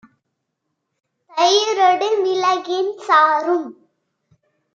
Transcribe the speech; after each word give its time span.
தயிரொடு 1.31 2.09
மிளகின் 2.23 2.91
சாறும் 2.99 3.69